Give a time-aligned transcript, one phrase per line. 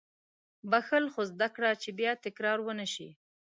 [0.69, 3.09] •بښل، خو زده کړه چې بیا تکرار ونه شي.